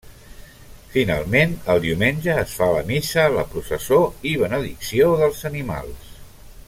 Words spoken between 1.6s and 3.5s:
el diumenge es fa la missa, la